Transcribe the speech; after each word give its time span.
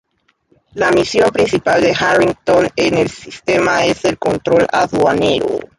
La 0.73 0.89
misión 0.89 1.29
principal 1.29 1.79
de 1.83 1.91
Harrington 1.93 2.67
en 2.75 2.97
el 2.97 3.11
sistema 3.11 3.85
es 3.85 4.03
el 4.03 4.17
control 4.17 4.65
aduanero. 4.71 5.59